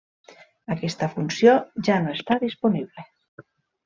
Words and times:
Aquesta 0.75 1.09
funció 1.11 1.53
ja 1.87 1.97
no 2.05 2.13
està 2.19 2.39
disponible. 2.45 3.05